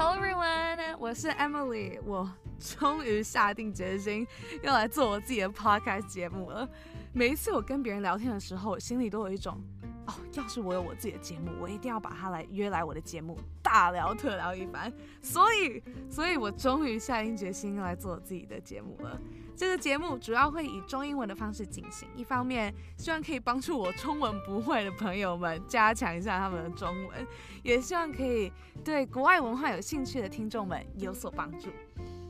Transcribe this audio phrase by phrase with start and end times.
[0.00, 1.98] hello everyone，我是 Emily。
[2.06, 4.24] 我终于下定决心
[4.62, 6.68] 要来做我自己的 podcast 节目了。
[7.12, 9.60] 每一次我跟别人聊天的时候，我心里都有一种。
[10.08, 14.90] 哦，要是我有我自己的节目，我一定要把他来约来我的节目，大聊特聊一番。
[15.20, 19.20] 所以，所以我终于下定决心来做自己的节目了。
[19.54, 27.26] 这个节目主要会以中英文的方式进行，一方面希望可以帮助我中文不会的朋友们加强一下他们的中文，
[27.62, 28.50] 也希望可以
[28.82, 31.68] 对国外文化有兴趣的听众们有所帮助。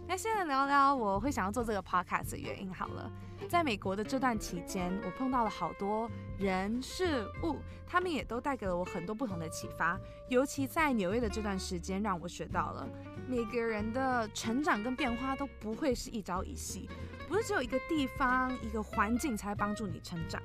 [0.09, 3.13] 那现在聊聊我会想要做这个 podcast 的原因好了。
[3.47, 10.01] 在美国的这段期间，我碰到了好多人事物，他们也都带给了我很多不同的启发。
[10.31, 12.89] 尤其在纽约的这段时间，让我学到了
[13.29, 16.89] 每个人的成长跟变化都不会是一朝一夕。
[17.29, 20.43] 不是只有一个地方、一个环境才帮助你成长，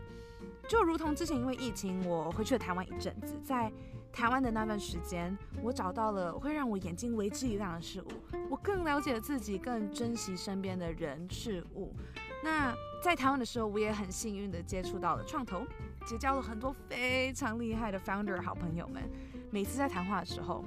[0.67, 3.71] 就如同之前因为疫情，我回去了台湾一阵子，在
[4.11, 8.07] 台湾的那段时间，我找到了会让我眼睛为之一亮的事物，
[8.49, 11.95] 我更了解自己，更珍惜身边的人事物。
[12.43, 15.65] 那在台湾的时候，我也很幸运的接触到了创投，
[16.05, 19.01] 结交了很多非常厉害的 founder 好朋友们。
[19.49, 20.65] 每次在谈话的时候，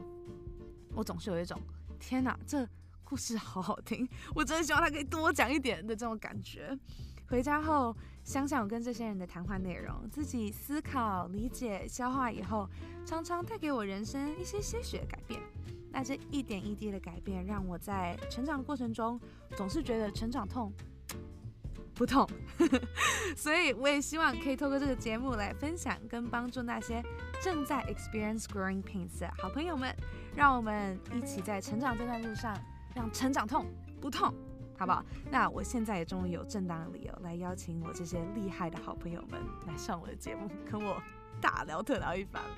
[0.95, 1.61] 我总是有一种
[2.01, 2.67] 天哪，这。
[3.09, 6.77] 故事好好听， 我真的希望他可以多讲一点的这种感觉。
[7.29, 12.69] 回家后想想我跟这些人的谈话内容，自己思考、理解、消化以后，
[13.05, 15.41] 常常带给我人生一些些许的改变。
[15.93, 19.19] 那这一点一滴的改变，让我在成长过程中
[19.57, 20.73] 总是觉得成长痛
[21.95, 22.29] 不痛。
[23.37, 27.03] 所以我也希望可以透过这个节目来分享跟帮助那些
[27.41, 29.95] 正在 experience growing pains 的好朋友们，
[30.35, 32.57] 让我们一起在成长这段路上。
[32.97, 33.67] 让成长痛
[34.01, 34.35] 不痛，
[34.79, 35.05] 好不好？
[35.31, 41.01] 那我现在也终于有正当的理由来邀请我这些厉害的好朋友们来上我的节目，跟我
[41.41, 42.57] 大聊特聊一番了。